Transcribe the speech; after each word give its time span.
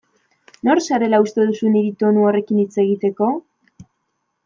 Nor 0.69 0.81
zarela 0.85 1.19
uste 1.25 1.45
duzu 1.51 1.71
niri 1.75 1.93
tonu 2.01 2.25
horrekin 2.31 2.65
hitz 2.65 2.73
egiteko? 2.87 3.33